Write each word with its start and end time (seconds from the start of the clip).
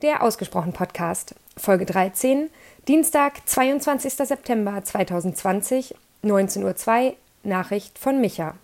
Der 0.00 0.22
Ausgesprochen 0.22 0.72
Podcast, 0.72 1.34
Folge 1.56 1.84
13, 1.84 2.50
Dienstag, 2.86 3.48
22. 3.48 4.12
September 4.12 4.80
2020, 4.80 5.92
19.02 6.22 7.06
Uhr, 7.08 7.14
Nachricht 7.42 7.98
von 7.98 8.20
Micha. 8.20 8.54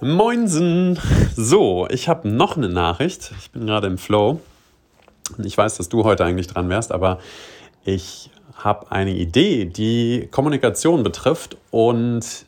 Moinsen! 0.00 0.98
So, 1.36 1.86
ich 1.90 2.08
habe 2.08 2.30
noch 2.30 2.56
eine 2.56 2.70
Nachricht. 2.70 3.30
Ich 3.40 3.50
bin 3.50 3.66
gerade 3.66 3.88
im 3.88 3.98
Flow. 3.98 4.40
Ich 5.36 5.58
weiß, 5.58 5.76
dass 5.76 5.90
du 5.90 6.02
heute 6.04 6.24
eigentlich 6.24 6.46
dran 6.46 6.70
wärst, 6.70 6.92
aber 6.92 7.18
ich 7.84 8.30
habe 8.54 8.90
eine 8.90 9.12
Idee, 9.12 9.66
die 9.66 10.28
Kommunikation 10.30 11.02
betrifft 11.02 11.58
und 11.70 12.46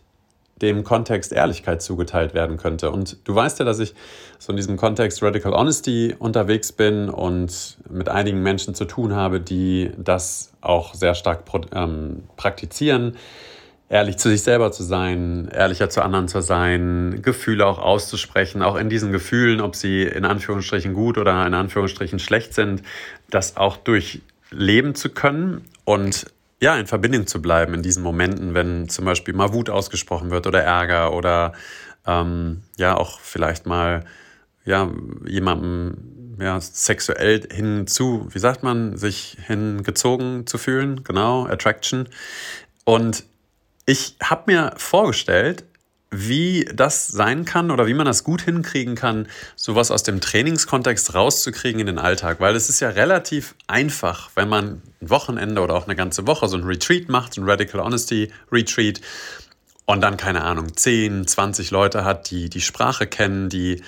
dem 0.63 0.85
Kontext 0.85 1.33
Ehrlichkeit 1.33 1.83
zugeteilt 1.83 2.33
werden 2.33 2.57
könnte. 2.57 2.91
Und 2.91 3.19
du 3.25 3.35
weißt 3.35 3.59
ja, 3.59 3.65
dass 3.65 3.81
ich 3.81 3.95
so 4.39 4.53
in 4.53 4.57
diesem 4.57 4.77
Kontext 4.77 5.23
Radical 5.23 5.53
Honesty 5.53 6.15
unterwegs 6.19 6.73
bin 6.73 7.11
und 7.11 7.77
mit 7.91 8.09
einigen 8.09 8.43
Menschen 8.43 8.75
zu 8.75 8.85
tun 8.85 9.15
habe, 9.15 9.41
die 9.41 9.91
das 9.99 10.53
auch 10.61 10.95
sehr 10.95 11.15
stark 11.15 11.45
ähm, 11.75 12.23
praktizieren. 12.37 13.17
Ehrlich 13.89 14.17
zu 14.17 14.31
sich 14.31 14.43
selber 14.43 14.73
zu 14.73 14.85
sein, 14.85 15.51
ehrlicher 15.53 15.91
zu 15.91 16.01
anderen 16.01 16.27
zu 16.27 16.41
sein, 16.41 17.21
Gefühle 17.21 17.67
auch 17.67 17.79
auszusprechen, 17.79 18.63
auch 18.63 18.77
in 18.77 18.89
diesen 18.89 19.13
Gefühlen, 19.13 19.61
ob 19.61 19.77
sie 19.77 20.05
in 20.05 20.25
Anführungsstrichen 20.25 20.95
gut 20.95 21.19
oder 21.19 21.47
in 21.47 21.53
Anführungsstrichen 21.53 22.19
schlecht 22.19 22.55
sind, 22.55 22.83
das 23.29 23.59
auch 23.59 23.77
durchleben 23.77 24.95
zu 24.95 25.11
können 25.11 25.67
und 25.85 26.25
ja, 26.63 26.77
in 26.77 26.87
Verbindung 26.87 27.27
zu 27.27 27.43
bleiben 27.43 27.75
in 27.75 27.83
diesen 27.83 28.05
Momenten, 28.05 28.55
wenn 28.55 28.89
zum 28.89 29.05
Beispiel 29.05 29.35
mal 29.35 29.53
Wut 29.53 29.69
ausgesprochen 29.69 30.31
wird 30.31 30.47
oder 30.47 30.63
Ärger 30.63 31.13
oder 31.13 31.55
ähm, 32.07 32.63
ja 32.77 32.97
auch 32.97 33.19
vielleicht 33.19 33.67
mal 33.67 34.05
ja, 34.65 34.89
jemandem 35.27 36.37
ja, 36.39 36.61
sexuell 36.61 37.43
hinzu, 37.53 38.29
wie 38.31 38.39
sagt 38.39 38.63
man, 38.63 38.97
sich 38.97 39.39
hingezogen 39.45 40.47
zu 40.47 40.57
fühlen, 40.57 41.03
genau, 41.03 41.47
Attraction. 41.47 42.09
Und 42.85 43.25
ich 43.85 44.15
habe 44.23 44.45
mir 44.47 44.75
vorgestellt, 44.77 45.65
wie 46.13 46.69
das 46.73 47.09
sein 47.09 47.45
kann 47.45 47.71
oder 47.71 47.87
wie 47.87 47.95
man 47.95 48.07
das 48.07 48.23
gut 48.23 48.43
hinkriegen 48.43 48.95
kann, 48.95 49.27
sowas 49.57 49.91
aus 49.91 50.03
dem 50.03 50.21
Trainingskontext 50.21 51.15
rauszukriegen 51.15 51.81
in 51.81 51.87
den 51.87 51.99
Alltag. 51.99 52.39
Weil 52.39 52.55
es 52.55 52.69
ist 52.69 52.81
ja 52.81 52.91
relativ 52.91 53.55
einfach, 53.67 54.31
wenn 54.35 54.49
man 54.49 54.83
ein 55.01 55.11
Wochenende 55.11 55.63
oder 55.63 55.75
auch 55.75 55.87
eine 55.87 55.97
ganze 55.97 56.27
Woche 56.27 56.49
so 56.49 56.57
ein 56.59 56.65
Retreat 56.65 57.09
macht, 57.09 57.37
ein 57.39 57.49
Radical 57.49 57.81
Honesty 57.81 58.31
Retreat 58.53 59.01
und 59.85 60.01
dann, 60.01 60.17
keine 60.17 60.43
Ahnung, 60.43 60.77
10, 60.77 61.27
20 61.27 61.71
Leute 61.71 62.05
hat, 62.05 62.31
die 62.31 62.49
die 62.49 62.61
Sprache 62.61 63.07
kennen, 63.07 63.49
die 63.49 63.83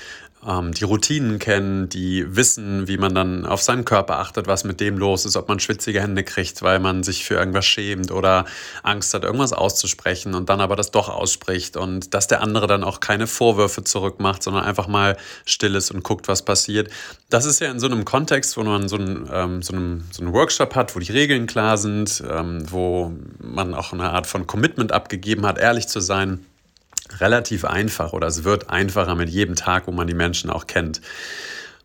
die 0.46 0.84
Routinen 0.84 1.38
kennen, 1.38 1.88
die 1.88 2.36
wissen, 2.36 2.86
wie 2.86 2.98
man 2.98 3.14
dann 3.14 3.46
auf 3.46 3.62
seinen 3.62 3.84
Körper 3.84 4.18
achtet, 4.18 4.46
was 4.46 4.64
mit 4.64 4.78
dem 4.78 4.98
los 4.98 5.24
ist, 5.24 5.36
ob 5.36 5.48
man 5.48 5.58
schwitzige 5.58 6.02
Hände 6.02 6.22
kriegt, 6.22 6.62
weil 6.62 6.80
man 6.80 7.02
sich 7.02 7.24
für 7.24 7.34
irgendwas 7.34 7.64
schämt 7.64 8.10
oder 8.10 8.44
Angst 8.82 9.14
hat, 9.14 9.24
irgendwas 9.24 9.54
auszusprechen 9.54 10.34
und 10.34 10.50
dann 10.50 10.60
aber 10.60 10.76
das 10.76 10.90
doch 10.90 11.08
ausspricht 11.08 11.76
und 11.78 12.12
dass 12.12 12.26
der 12.26 12.42
andere 12.42 12.66
dann 12.66 12.84
auch 12.84 13.00
keine 13.00 13.26
Vorwürfe 13.26 13.84
zurückmacht, 13.84 14.42
sondern 14.42 14.64
einfach 14.64 14.86
mal 14.86 15.16
still 15.46 15.74
ist 15.76 15.90
und 15.90 16.02
guckt, 16.02 16.28
was 16.28 16.44
passiert. 16.44 16.90
Das 17.30 17.46
ist 17.46 17.60
ja 17.60 17.70
in 17.70 17.80
so 17.80 17.86
einem 17.86 18.04
Kontext, 18.04 18.56
wo 18.58 18.64
man 18.64 18.88
so 18.88 18.96
einen, 18.96 19.28
ähm, 19.32 19.62
so 19.62 19.72
einen, 19.72 20.08
so 20.12 20.22
einen 20.22 20.34
Workshop 20.34 20.74
hat, 20.74 20.94
wo 20.94 21.00
die 21.00 21.12
Regeln 21.12 21.46
klar 21.46 21.78
sind, 21.78 22.22
ähm, 22.30 22.70
wo 22.70 23.12
man 23.38 23.72
auch 23.72 23.92
eine 23.92 24.10
Art 24.10 24.26
von 24.26 24.46
Commitment 24.46 24.92
abgegeben 24.92 25.46
hat, 25.46 25.58
ehrlich 25.58 25.88
zu 25.88 26.00
sein 26.00 26.44
relativ 27.18 27.64
einfach 27.64 28.12
oder 28.12 28.26
es 28.26 28.44
wird 28.44 28.70
einfacher 28.70 29.14
mit 29.14 29.28
jedem 29.28 29.56
Tag, 29.56 29.86
wo 29.86 29.92
man 29.92 30.06
die 30.06 30.14
Menschen 30.14 30.50
auch 30.50 30.66
kennt 30.66 31.00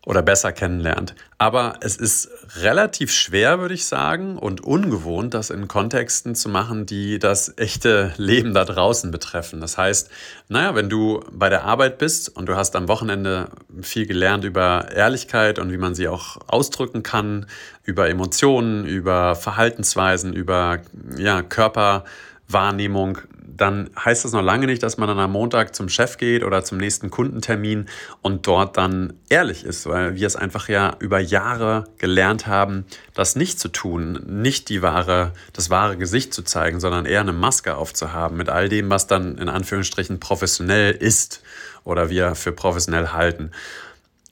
oder 0.06 0.22
besser 0.22 0.52
kennenlernt. 0.52 1.14
Aber 1.36 1.74
es 1.80 1.96
ist 1.96 2.30
relativ 2.56 3.12
schwer, 3.12 3.58
würde 3.60 3.74
ich 3.74 3.84
sagen, 3.84 4.38
und 4.38 4.62
ungewohnt, 4.62 5.34
das 5.34 5.50
in 5.50 5.68
Kontexten 5.68 6.34
zu 6.34 6.48
machen, 6.48 6.86
die 6.86 7.18
das 7.18 7.52
echte 7.58 8.14
Leben 8.16 8.54
da 8.54 8.64
draußen 8.64 9.10
betreffen. 9.10 9.60
Das 9.60 9.76
heißt, 9.76 10.10
naja, 10.48 10.74
wenn 10.74 10.88
du 10.88 11.20
bei 11.30 11.50
der 11.50 11.64
Arbeit 11.64 11.98
bist 11.98 12.34
und 12.34 12.46
du 12.46 12.56
hast 12.56 12.76
am 12.76 12.88
Wochenende 12.88 13.48
viel 13.82 14.06
gelernt 14.06 14.44
über 14.44 14.90
Ehrlichkeit 14.90 15.58
und 15.58 15.70
wie 15.70 15.78
man 15.78 15.94
sie 15.94 16.08
auch 16.08 16.38
ausdrücken 16.46 17.02
kann, 17.02 17.46
über 17.84 18.08
Emotionen, 18.08 18.86
über 18.86 19.34
Verhaltensweisen, 19.34 20.32
über 20.32 20.78
ja, 21.18 21.42
Körperwahrnehmung, 21.42 23.18
dann 23.56 23.90
heißt 23.98 24.24
das 24.24 24.32
noch 24.32 24.42
lange 24.42 24.66
nicht, 24.66 24.82
dass 24.82 24.96
man 24.96 25.08
dann 25.08 25.18
am 25.18 25.32
Montag 25.32 25.74
zum 25.74 25.88
Chef 25.88 26.16
geht 26.16 26.44
oder 26.44 26.64
zum 26.64 26.78
nächsten 26.78 27.10
Kundentermin 27.10 27.86
und 28.22 28.46
dort 28.46 28.76
dann 28.76 29.14
ehrlich 29.28 29.64
ist, 29.64 29.86
weil 29.86 30.14
wir 30.14 30.26
es 30.26 30.36
einfach 30.36 30.68
ja 30.68 30.96
über 30.98 31.18
Jahre 31.18 31.84
gelernt 31.98 32.46
haben, 32.46 32.84
das 33.14 33.36
nicht 33.36 33.58
zu 33.58 33.68
tun, 33.68 34.24
nicht 34.26 34.68
die 34.68 34.82
wahre, 34.82 35.32
das 35.52 35.70
wahre 35.70 35.96
Gesicht 35.96 36.32
zu 36.34 36.42
zeigen, 36.42 36.80
sondern 36.80 37.06
eher 37.06 37.20
eine 37.20 37.32
Maske 37.32 37.76
aufzuhaben 37.76 38.36
mit 38.36 38.48
all 38.48 38.68
dem, 38.68 38.90
was 38.90 39.06
dann 39.06 39.38
in 39.38 39.48
Anführungsstrichen 39.48 40.20
professionell 40.20 40.92
ist 40.92 41.42
oder 41.84 42.10
wir 42.10 42.34
für 42.34 42.52
professionell 42.52 43.08
halten. 43.08 43.50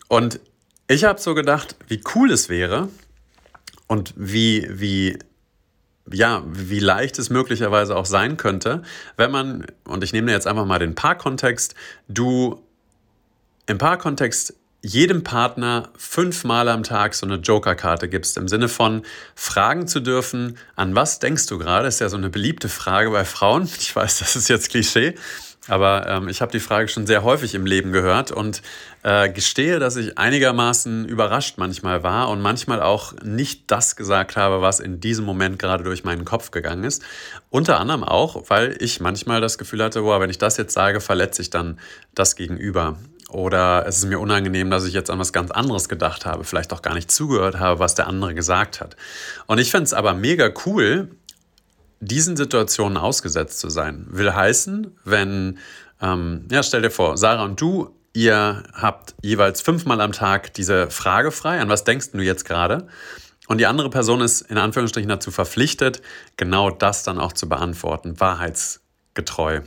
Und 0.09 0.41
ich 0.87 1.05
habe 1.05 1.21
so 1.21 1.35
gedacht, 1.35 1.77
wie 1.87 2.01
cool 2.15 2.31
es 2.31 2.49
wäre 2.49 2.89
und 3.87 4.15
wie, 4.17 4.67
wie 4.71 5.19
ja, 6.13 6.43
wie 6.47 6.81
leicht 6.81 7.19
es 7.19 7.31
möglicherweise 7.31 7.97
auch 7.97 8.07
sein 8.07 8.37
könnte, 8.37 8.83
wenn 9.17 9.31
man, 9.31 9.67
und 9.85 10.05
ich 10.05 10.13
nehme 10.13 10.33
jetzt 10.33 10.47
einfach 10.47 10.65
mal 10.65 10.79
den 10.79 10.95
Paarkontext, 10.95 11.75
du 12.09 12.63
im 13.67 13.79
Paarkontext 13.79 14.55
jedem 14.81 15.25
Partner 15.25 15.91
fünfmal 15.97 16.69
am 16.69 16.85
Tag 16.85 17.15
so 17.15 17.27
eine 17.27 17.37
Joker-Karte 17.37 18.09
gibst, 18.09 18.37
im 18.37 18.49
Sinne 18.49 18.69
von 18.69 19.03
fragen 19.35 19.89
zu 19.89 20.01
dürfen, 20.01 20.57
an 20.77 20.95
was 20.95 21.19
denkst 21.19 21.47
du 21.47 21.59
gerade? 21.59 21.89
Ist 21.89 22.01
ja 22.01 22.09
so 22.09 22.17
eine 22.17 22.31
beliebte 22.31 22.69
Frage 22.69 23.11
bei 23.11 23.25
Frauen. 23.25 23.69
Ich 23.81 23.95
weiß, 23.95 24.21
das 24.21 24.37
ist 24.37 24.49
jetzt 24.49 24.71
Klischee, 24.71 25.15
aber 25.69 26.07
ähm, 26.09 26.29
ich 26.29 26.41
habe 26.41 26.53
die 26.53 26.61
Frage 26.61 26.89
schon 26.89 27.07
sehr 27.07 27.23
häufig 27.23 27.55
im 27.55 27.67
Leben 27.67 27.93
gehört 27.93 28.31
und 28.31 28.63
äh, 29.03 29.31
gestehe, 29.31 29.79
dass 29.79 29.97
ich 29.97 30.19
einigermaßen 30.19 31.07
überrascht 31.07 31.59
manchmal 31.59 32.03
war 32.03 32.31
und 32.31 32.41
manchmal 32.41 32.83
auch 32.83 33.13
nicht 33.23 33.71
das 33.71 33.97
gesagt 33.97 34.37
habe, 34.37 34.61
was 34.61 34.81
in 34.81 35.01
diesem 35.01 35.25
Moment 35.25 35.59
gerade 35.59 35.85
durch 35.85 36.05
meinen 36.05 36.25
Kopf 36.25 36.51
gegangen 36.51 36.85
ist. 36.85 37.03
Unter 37.51 37.81
anderem 37.81 38.05
auch, 38.05 38.45
weil 38.49 38.77
ich 38.81 39.01
manchmal 39.01 39.41
das 39.41 39.59
Gefühl 39.59 39.83
hatte, 39.83 40.03
boah, 40.03 40.21
wenn 40.21 40.31
ich 40.31 40.39
das 40.39 40.57
jetzt 40.57 40.75
sage, 40.75 41.01
verletze 41.01 41.43
ich 41.43 41.51
dann 41.51 41.79
das 42.15 42.37
Gegenüber. 42.37 42.99
Oder 43.29 43.85
es 43.87 43.99
ist 43.99 44.07
mir 44.07 44.19
unangenehm, 44.19 44.71
dass 44.71 44.87
ich 44.87 44.95
jetzt 44.95 45.11
an 45.11 45.19
was 45.19 45.35
ganz 45.35 45.51
anderes 45.51 45.91
gedacht 45.91 46.25
habe, 46.25 46.45
vielleicht 46.45 46.73
auch 46.73 46.81
gar 46.81 46.95
nicht 46.95 47.11
zugehört 47.11 47.59
habe, 47.59 47.79
was 47.79 47.95
der 47.95 48.07
andere 48.07 48.35
gesagt 48.35 48.81
hat. 48.81 48.97
Und 49.47 49.59
ich 49.59 49.71
fände 49.71 49.85
es 49.85 49.93
aber 49.93 50.15
mega 50.15 50.51
cool, 50.65 51.11
diesen 52.01 52.37
Situationen 52.37 52.97
ausgesetzt 52.97 53.61
zu 53.61 53.71
sein. 53.71 54.07
Will 54.11 54.35
heißen, 54.35 54.99
wenn, 55.05 55.59
ähm, 56.01 56.47
ja, 56.51 56.63
stell 56.63 56.83
dir 56.83 56.91
vor, 56.91 57.17
Sarah 57.17 57.45
und 57.45 57.61
du, 57.61 57.95
ihr 58.13 58.63
habt 58.73 59.15
jeweils 59.23 59.61
fünfmal 59.61 60.01
am 60.01 60.13
Tag 60.13 60.55
diese 60.55 60.91
Frage 60.91 61.31
frei, 61.31 61.61
an 61.61 61.69
was 61.69 61.85
denkst 61.85 62.13
du 62.13 62.19
jetzt 62.19 62.45
gerade? 62.45 62.87
Und 63.49 63.59
die 63.59 63.67
andere 63.67 63.91
Person 63.91 64.21
ist 64.21 64.43
in 64.43 64.59
Anführungsstrichen 64.59 65.09
dazu 65.09 65.31
verpflichtet, 65.31 66.03
genau 66.37 66.71
das 66.71 67.03
dann 67.03 67.19
auch 67.19 67.33
zu 67.33 67.49
beantworten, 67.49 68.21
wahrheitsgetreu. 68.21 69.63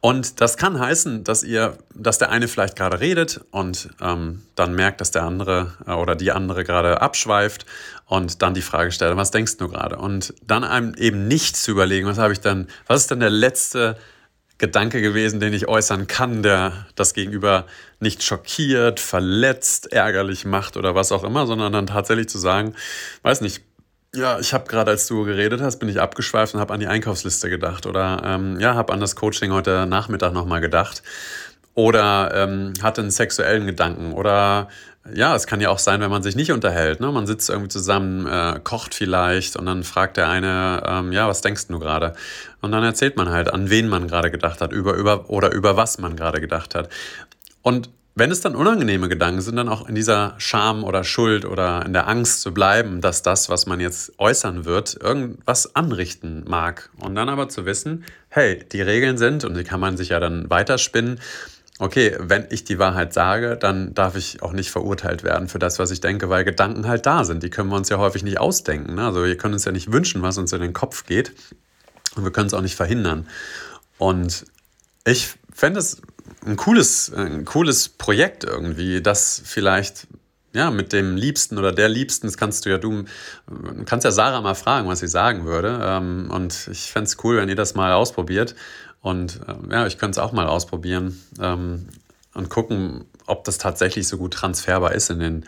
Und 0.00 0.40
das 0.40 0.56
kann 0.56 0.78
heißen, 0.78 1.24
dass 1.24 1.42
ihr, 1.42 1.78
dass 1.94 2.18
der 2.18 2.30
eine 2.30 2.48
vielleicht 2.48 2.76
gerade 2.76 3.00
redet 3.00 3.40
und 3.50 3.90
ähm, 4.00 4.42
dann 4.54 4.74
merkt, 4.74 5.00
dass 5.00 5.10
der 5.10 5.24
andere 5.24 5.74
äh, 5.86 5.92
oder 5.92 6.16
die 6.16 6.32
andere 6.32 6.64
gerade 6.64 7.00
abschweift 7.00 7.66
und 8.06 8.42
dann 8.42 8.54
die 8.54 8.62
Frage 8.62 8.92
stellt, 8.92 9.16
was 9.16 9.30
denkst 9.30 9.56
du 9.58 9.68
gerade? 9.68 9.96
Und 9.96 10.34
dann 10.42 10.64
einem 10.64 10.94
eben 10.94 11.28
nicht 11.28 11.56
zu 11.56 11.70
überlegen, 11.70 12.06
was 12.06 12.18
habe 12.18 12.32
ich 12.32 12.40
dann, 12.40 12.68
was 12.86 13.02
ist 13.02 13.10
dann 13.10 13.20
der 13.20 13.30
letzte 13.30 13.96
Gedanke 14.60 15.00
gewesen, 15.00 15.40
den 15.40 15.54
ich 15.54 15.68
äußern 15.68 16.06
kann, 16.06 16.42
der 16.42 16.86
das 16.94 17.14
Gegenüber 17.14 17.66
nicht 17.98 18.22
schockiert, 18.22 19.00
verletzt, 19.00 19.90
ärgerlich 19.92 20.44
macht 20.44 20.76
oder 20.76 20.94
was 20.94 21.12
auch 21.12 21.24
immer, 21.24 21.46
sondern 21.46 21.72
dann 21.72 21.86
tatsächlich 21.86 22.28
zu 22.28 22.38
sagen, 22.38 22.74
weiß 23.22 23.40
nicht, 23.40 23.62
ja, 24.14 24.38
ich 24.40 24.52
habe 24.52 24.66
gerade, 24.66 24.90
als 24.90 25.06
du 25.06 25.24
geredet 25.24 25.60
hast, 25.60 25.78
bin 25.78 25.88
ich 25.88 26.00
abgeschweift 26.00 26.54
und 26.54 26.60
habe 26.60 26.74
an 26.74 26.80
die 26.80 26.88
Einkaufsliste 26.88 27.48
gedacht 27.48 27.86
oder 27.86 28.22
ähm, 28.24 28.58
ja, 28.58 28.74
habe 28.74 28.92
an 28.92 29.00
das 29.00 29.14
Coaching 29.14 29.52
heute 29.52 29.86
Nachmittag 29.86 30.32
nochmal 30.32 30.60
gedacht 30.60 31.02
oder 31.74 32.32
ähm, 32.34 32.72
hatte 32.82 33.02
einen 33.02 33.10
sexuellen 33.12 33.66
Gedanken 33.66 34.12
oder 34.12 34.68
ja, 35.14 35.34
es 35.34 35.46
kann 35.46 35.60
ja 35.60 35.70
auch 35.70 35.78
sein, 35.78 36.00
wenn 36.00 36.10
man 36.10 36.22
sich 36.22 36.36
nicht 36.36 36.52
unterhält. 36.52 37.00
Ne? 37.00 37.10
Man 37.10 37.26
sitzt 37.26 37.48
irgendwie 37.48 37.68
zusammen, 37.70 38.26
äh, 38.26 38.60
kocht 38.62 38.94
vielleicht 38.94 39.56
und 39.56 39.64
dann 39.64 39.82
fragt 39.82 40.18
der 40.18 40.28
eine, 40.28 40.82
ähm, 40.86 41.12
ja, 41.12 41.26
was 41.26 41.40
denkst 41.40 41.68
du 41.68 41.78
gerade? 41.78 42.12
Und 42.60 42.72
dann 42.72 42.84
erzählt 42.84 43.16
man 43.16 43.30
halt, 43.30 43.50
an 43.50 43.70
wen 43.70 43.88
man 43.88 44.08
gerade 44.08 44.30
gedacht 44.30 44.60
hat, 44.60 44.72
über, 44.72 44.94
über 44.94 45.30
oder 45.30 45.52
über 45.52 45.76
was 45.76 45.98
man 45.98 46.16
gerade 46.16 46.40
gedacht 46.40 46.74
hat. 46.74 46.90
Und 47.62 47.88
wenn 48.14 48.30
es 48.30 48.40
dann 48.40 48.56
unangenehme 48.56 49.08
Gedanken 49.08 49.40
sind, 49.40 49.56
dann 49.56 49.68
auch 49.68 49.88
in 49.88 49.94
dieser 49.94 50.34
Scham 50.38 50.84
oder 50.84 51.04
Schuld 51.04 51.44
oder 51.44 51.84
in 51.86 51.92
der 51.92 52.08
Angst 52.08 52.42
zu 52.42 52.52
bleiben, 52.52 53.00
dass 53.00 53.22
das, 53.22 53.48
was 53.48 53.66
man 53.66 53.80
jetzt 53.80 54.12
äußern 54.18 54.64
wird, 54.64 54.98
irgendwas 55.00 55.74
anrichten 55.76 56.44
mag. 56.46 56.90
Und 56.98 57.14
dann 57.14 57.28
aber 57.28 57.48
zu 57.48 57.66
wissen, 57.66 58.04
hey, 58.28 58.64
die 58.72 58.82
Regeln 58.82 59.16
sind, 59.16 59.44
und 59.44 59.56
die 59.56 59.64
kann 59.64 59.80
man 59.80 59.96
sich 59.96 60.10
ja 60.10 60.20
dann 60.20 60.50
weiterspinnen, 60.50 61.20
okay, 61.78 62.14
wenn 62.18 62.46
ich 62.50 62.64
die 62.64 62.78
Wahrheit 62.78 63.14
sage, 63.14 63.56
dann 63.56 63.94
darf 63.94 64.14
ich 64.14 64.42
auch 64.42 64.52
nicht 64.52 64.70
verurteilt 64.70 65.22
werden 65.22 65.48
für 65.48 65.58
das, 65.58 65.78
was 65.78 65.90
ich 65.90 66.00
denke, 66.00 66.28
weil 66.28 66.44
Gedanken 66.44 66.86
halt 66.86 67.06
da 67.06 67.24
sind. 67.24 67.42
Die 67.42 67.48
können 67.48 67.70
wir 67.70 67.76
uns 67.76 67.88
ja 67.88 67.98
häufig 67.98 68.22
nicht 68.22 68.38
ausdenken. 68.38 68.96
Ne? 68.96 69.06
Also 69.06 69.24
wir 69.24 69.36
können 69.36 69.54
uns 69.54 69.64
ja 69.64 69.72
nicht 69.72 69.90
wünschen, 69.90 70.20
was 70.20 70.36
uns 70.36 70.52
in 70.52 70.60
den 70.60 70.74
Kopf 70.74 71.06
geht. 71.06 71.32
Und 72.16 72.24
wir 72.24 72.32
können 72.32 72.48
es 72.48 72.54
auch 72.54 72.60
nicht 72.60 72.76
verhindern. 72.76 73.26
Und 73.96 74.44
ich 75.06 75.34
fände 75.54 75.80
es 75.80 76.02
ein 76.44 76.56
cooles, 76.56 77.12
ein 77.12 77.44
cooles 77.44 77.88
Projekt 77.88 78.44
irgendwie, 78.44 79.02
das 79.02 79.42
vielleicht 79.44 80.06
ja, 80.52 80.70
mit 80.70 80.92
dem 80.92 81.16
Liebsten 81.16 81.58
oder 81.58 81.72
der 81.72 81.88
Liebsten, 81.88 82.26
das 82.26 82.36
kannst 82.36 82.66
du 82.66 82.70
ja, 82.70 82.78
du 82.78 83.04
kannst 83.84 84.04
ja 84.04 84.10
Sarah 84.10 84.40
mal 84.40 84.54
fragen, 84.54 84.88
was 84.88 84.98
sie 84.98 85.08
sagen 85.08 85.44
würde. 85.44 85.80
Ähm, 85.82 86.28
und 86.30 86.68
ich 86.72 86.90
fände 86.90 87.06
es 87.06 87.16
cool, 87.22 87.36
wenn 87.36 87.48
ihr 87.48 87.56
das 87.56 87.74
mal 87.74 87.92
ausprobiert. 87.92 88.56
Und 89.00 89.40
äh, 89.46 89.72
ja, 89.72 89.86
ich 89.86 89.98
könnte 89.98 90.18
es 90.18 90.24
auch 90.24 90.32
mal 90.32 90.46
ausprobieren 90.46 91.22
ähm, 91.40 91.88
und 92.34 92.50
gucken, 92.50 93.04
ob 93.26 93.44
das 93.44 93.58
tatsächlich 93.58 94.08
so 94.08 94.18
gut 94.18 94.34
transferbar 94.34 94.92
ist 94.92 95.10
in 95.10 95.20
den, 95.20 95.44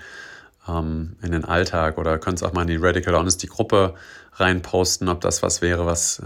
ähm, 0.69 1.17
in 1.21 1.33
den 1.33 1.45
Alltag. 1.45 1.99
Oder 1.99 2.19
könnt 2.19 2.38
es 2.38 2.45
auch 2.45 2.53
mal 2.53 2.62
in 2.62 2.69
die 2.69 2.77
Radical 2.77 3.17
Honesty 3.17 3.49
Gruppe 3.49 3.95
reinposten, 4.35 5.09
ob 5.09 5.21
das 5.21 5.43
was 5.43 5.61
wäre, 5.61 5.85
was 5.85 6.23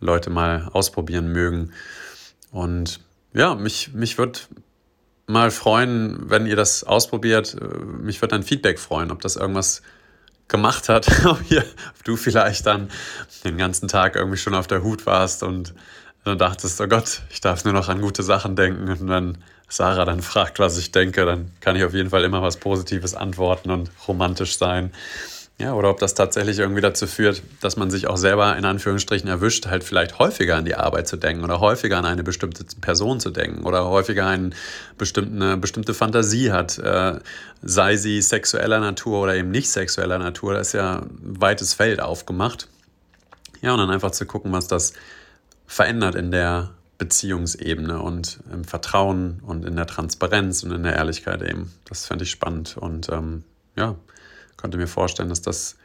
Leute 0.00 0.30
mal 0.30 0.70
ausprobieren 0.72 1.30
mögen. 1.30 1.72
Und 2.52 3.00
ja, 3.34 3.54
mich, 3.54 3.92
mich 3.92 4.16
würde 4.16 4.38
mal 5.26 5.50
freuen, 5.50 6.30
wenn 6.30 6.46
ihr 6.46 6.56
das 6.56 6.84
ausprobiert. 6.84 7.56
Äh, 7.60 7.78
mich 7.84 8.20
würde 8.22 8.36
ein 8.36 8.42
Feedback 8.42 8.78
freuen, 8.78 9.10
ob 9.10 9.20
das 9.20 9.36
irgendwas 9.36 9.82
gemacht 10.48 10.88
hat, 10.88 11.08
ob, 11.26 11.50
ihr, 11.50 11.64
ob 11.96 12.04
du 12.04 12.16
vielleicht 12.16 12.66
dann 12.66 12.90
den 13.44 13.58
ganzen 13.58 13.88
Tag 13.88 14.16
irgendwie 14.16 14.36
schon 14.36 14.54
auf 14.54 14.66
der 14.66 14.82
Hut 14.82 15.06
warst 15.06 15.42
und 15.42 15.74
dann 16.24 16.38
dachtest, 16.38 16.80
oh 16.80 16.86
Gott, 16.86 17.22
ich 17.30 17.40
darf 17.40 17.64
nur 17.64 17.74
noch 17.74 17.88
an 17.88 18.00
gute 18.00 18.22
Sachen 18.22 18.56
denken. 18.56 18.88
Und 18.88 19.08
wenn 19.08 19.38
Sarah 19.68 20.04
dann 20.04 20.22
fragt, 20.22 20.58
was 20.58 20.78
ich 20.78 20.90
denke, 20.90 21.26
dann 21.26 21.50
kann 21.60 21.76
ich 21.76 21.84
auf 21.84 21.92
jeden 21.92 22.10
Fall 22.10 22.24
immer 22.24 22.40
was 22.40 22.56
Positives 22.56 23.14
antworten 23.14 23.70
und 23.70 23.90
romantisch 24.08 24.56
sein. 24.56 24.92
Ja, 25.56 25.74
oder 25.74 25.88
ob 25.90 26.00
das 26.00 26.14
tatsächlich 26.14 26.58
irgendwie 26.58 26.80
dazu 26.80 27.06
führt, 27.06 27.40
dass 27.60 27.76
man 27.76 27.88
sich 27.88 28.08
auch 28.08 28.16
selber 28.16 28.56
in 28.56 28.64
Anführungsstrichen 28.64 29.28
erwischt, 29.28 29.66
halt 29.66 29.84
vielleicht 29.84 30.18
häufiger 30.18 30.56
an 30.56 30.64
die 30.64 30.74
Arbeit 30.74 31.06
zu 31.06 31.16
denken 31.16 31.44
oder 31.44 31.60
häufiger 31.60 31.96
an 31.96 32.04
eine 32.04 32.24
bestimmte 32.24 32.64
Person 32.80 33.20
zu 33.20 33.30
denken 33.30 33.64
oder 33.64 33.88
häufiger 33.88 34.26
eine 34.26 34.50
bestimmte, 34.98 35.56
bestimmte 35.56 35.94
Fantasie 35.94 36.50
hat, 36.50 36.78
äh, 36.78 37.20
sei 37.62 37.96
sie 37.96 38.20
sexueller 38.20 38.80
Natur 38.80 39.20
oder 39.20 39.36
eben 39.36 39.52
nicht 39.52 39.70
sexueller 39.70 40.18
Natur. 40.18 40.54
Da 40.54 40.60
ist 40.60 40.72
ja 40.72 41.02
ein 41.02 41.40
weites 41.40 41.72
Feld 41.72 42.00
aufgemacht. 42.00 42.68
Ja, 43.62 43.74
und 43.74 43.78
dann 43.78 43.90
einfach 43.90 44.10
zu 44.10 44.26
gucken, 44.26 44.52
was 44.52 44.66
das 44.66 44.92
verändert 45.68 46.16
in 46.16 46.32
der 46.32 46.70
Beziehungsebene 46.98 48.02
und 48.02 48.40
im 48.52 48.64
Vertrauen 48.64 49.40
und 49.46 49.64
in 49.64 49.76
der 49.76 49.86
Transparenz 49.86 50.64
und 50.64 50.72
in 50.72 50.82
der 50.82 50.96
Ehrlichkeit 50.96 51.42
eben. 51.42 51.72
Das 51.88 52.06
fände 52.06 52.24
ich 52.24 52.30
spannend 52.32 52.76
und 52.76 53.08
ähm, 53.08 53.44
ja 53.76 53.94
könnte 54.64 54.78
mir 54.78 54.86
vorstellen, 54.86 55.28
dass 55.28 55.42
das 55.42 55.76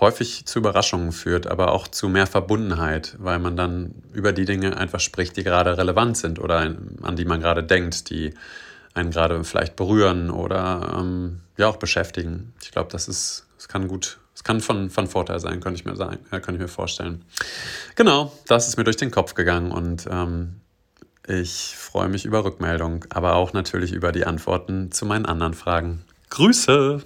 häufig 0.00 0.46
zu 0.46 0.60
Überraschungen 0.60 1.12
führt, 1.12 1.46
aber 1.46 1.72
auch 1.72 1.86
zu 1.86 2.08
mehr 2.08 2.26
Verbundenheit, 2.26 3.16
weil 3.18 3.38
man 3.38 3.54
dann 3.54 3.94
über 4.14 4.32
die 4.32 4.46
Dinge 4.46 4.78
einfach 4.78 4.98
spricht, 4.98 5.36
die 5.36 5.44
gerade 5.44 5.76
relevant 5.76 6.16
sind 6.16 6.38
oder 6.38 6.74
an 7.02 7.16
die 7.16 7.26
man 7.26 7.42
gerade 7.42 7.62
denkt, 7.62 8.08
die 8.08 8.32
einen 8.94 9.10
gerade 9.10 9.44
vielleicht 9.44 9.76
berühren 9.76 10.30
oder 10.30 10.96
ähm, 10.98 11.40
ja 11.58 11.68
auch 11.68 11.76
beschäftigen. 11.76 12.54
Ich 12.62 12.72
glaube, 12.72 12.88
das 12.90 13.08
ist, 13.08 13.44
das 13.58 13.68
kann 13.68 13.88
gut, 13.88 14.18
es 14.34 14.42
kann 14.42 14.62
von, 14.62 14.88
von 14.88 15.06
Vorteil 15.06 15.38
sein, 15.38 15.60
könnte 15.60 15.78
ich 15.78 15.84
mir 15.84 15.94
sagen, 15.94 16.20
äh, 16.30 16.40
könnte 16.40 16.54
ich 16.54 16.60
mir 16.60 16.68
vorstellen. 16.68 17.22
Genau, 17.94 18.32
das 18.46 18.68
ist 18.68 18.78
mir 18.78 18.84
durch 18.84 18.96
den 18.96 19.10
Kopf 19.10 19.34
gegangen 19.34 19.70
und 19.70 20.08
ähm, 20.10 20.62
ich 21.28 21.74
freue 21.76 22.08
mich 22.08 22.24
über 22.24 22.42
Rückmeldung, 22.42 23.04
aber 23.10 23.34
auch 23.34 23.52
natürlich 23.52 23.92
über 23.92 24.12
die 24.12 24.24
Antworten 24.24 24.90
zu 24.92 25.04
meinen 25.04 25.26
anderen 25.26 25.52
Fragen. 25.52 26.06
Grüße! 26.30 27.02